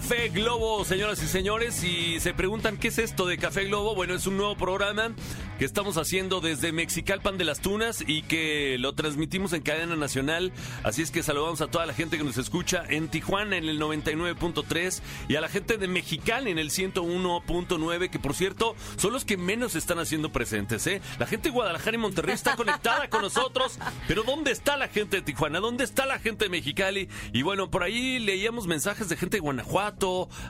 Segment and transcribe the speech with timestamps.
[0.00, 3.94] Café Globo, señoras y señores, y se preguntan qué es esto de Café Globo.
[3.94, 5.12] Bueno, es un nuevo programa
[5.58, 10.52] que estamos haciendo desde Mexicalpan de las Tunas y que lo transmitimos en cadena nacional.
[10.84, 13.78] Así es que saludamos a toda la gente que nos escucha en Tijuana en el
[13.78, 19.26] 99.3 y a la gente de Mexicali en el 101.9, que por cierto son los
[19.26, 20.86] que menos están haciendo presentes.
[20.86, 21.02] ¿eh?
[21.18, 23.78] La gente de Guadalajara y Monterrey está conectada con nosotros,
[24.08, 25.60] pero ¿dónde está la gente de Tijuana?
[25.60, 27.10] ¿Dónde está la gente de Mexicali?
[27.34, 29.89] Y bueno, por ahí leíamos mensajes de gente de Guanajuato.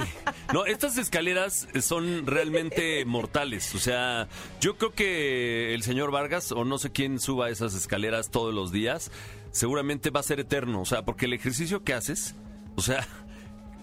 [0.53, 3.73] No, estas escaleras son realmente mortales.
[3.75, 4.27] O sea,
[4.61, 8.71] yo creo que el señor Vargas, o no sé quién suba esas escaleras todos los
[8.71, 9.11] días,
[9.51, 10.81] seguramente va a ser eterno.
[10.81, 12.35] O sea, porque el ejercicio que haces,
[12.75, 13.07] o sea.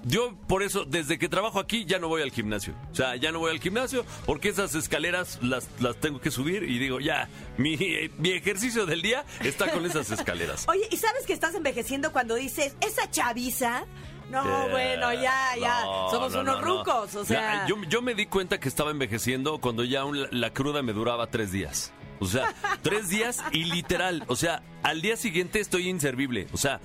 [0.08, 2.74] Yo por eso, desde que trabajo aquí, ya no voy al gimnasio.
[2.92, 6.62] O sea, ya no voy al gimnasio porque esas escaleras las, las tengo que subir
[6.62, 7.28] y digo, ya,
[7.58, 7.76] mi,
[8.18, 10.64] mi ejercicio del día está con esas escaleras.
[10.68, 13.84] Oye, ¿y sabes que estás envejeciendo cuando dices, esa chaviza?
[14.30, 15.84] No, Eh, bueno, ya, ya.
[15.84, 16.78] no, Somos no, unos no, no.
[16.78, 17.64] rucos, o sea...
[17.64, 20.92] Ya, yo, yo me di cuenta que estaba envejeciendo cuando ya un- la cruda me
[20.92, 21.92] duraba tres días.
[22.18, 24.24] O sea, tres días y literal.
[24.28, 26.46] O sea, al día siguiente estoy inservible.
[26.52, 26.80] O sea,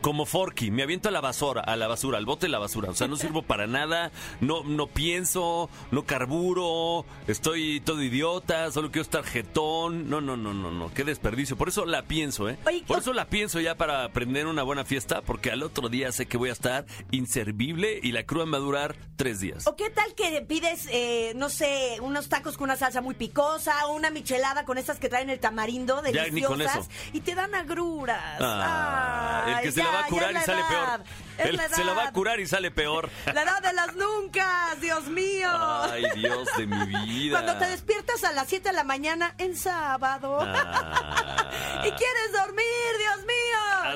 [0.00, 2.90] como Forky, me aviento a la basura, a la basura, al bote de la basura.
[2.90, 4.10] O sea, no sirvo para nada,
[4.40, 10.08] no, no pienso, no carburo, estoy todo idiota, solo quiero estar jetón.
[10.10, 11.56] No, no, no, no, no, qué desperdicio.
[11.56, 12.58] Por eso la pienso, ¿eh?
[12.66, 15.88] Oye, Por ¿qué- eso la pienso ya para aprender una buena fiesta, porque al otro
[15.88, 19.40] día sé que voy a estar inservible y la cruda me va a durar tres
[19.40, 19.66] días.
[19.66, 23.86] ¿O qué tal que pides, eh, no sé, unos tacos con una salsa muy picosa
[23.86, 26.88] o una michelada con estas que traen el tamarindo Ya, deliciosas ni con eso.
[27.12, 28.40] y te dan agruras?
[28.40, 29.05] Ah,
[29.48, 31.00] el que se la va a curar y sale peor.
[31.38, 33.10] Él se la va a curar y sale peor.
[33.26, 35.50] La edad de las nunca, Dios mío.
[35.52, 37.40] Ay, Dios de mi vida.
[37.42, 41.50] Cuando te despiertas a las 7 de la mañana en sábado Ah.
[41.84, 42.64] y quieres dormir,
[42.98, 43.35] Dios mío.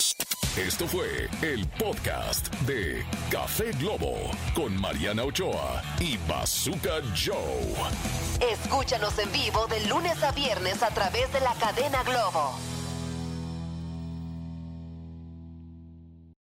[0.57, 4.15] Esto fue el podcast de Café Globo
[4.55, 8.51] con Mariana Ochoa y Bazooka Joe.
[8.51, 12.57] Escúchanos en vivo de lunes a viernes a través de la cadena Globo.